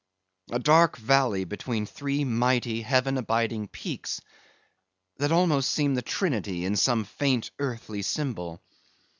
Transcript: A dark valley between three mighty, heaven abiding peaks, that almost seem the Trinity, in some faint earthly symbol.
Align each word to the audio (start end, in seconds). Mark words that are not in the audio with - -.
A 0.51 0.57
dark 0.57 0.97
valley 0.97 1.43
between 1.45 1.85
three 1.85 2.23
mighty, 2.23 2.81
heaven 2.81 3.19
abiding 3.19 3.67
peaks, 3.67 4.19
that 5.17 5.31
almost 5.31 5.69
seem 5.69 5.93
the 5.93 6.01
Trinity, 6.01 6.65
in 6.65 6.75
some 6.75 7.03
faint 7.05 7.51
earthly 7.59 8.01
symbol. 8.01 8.63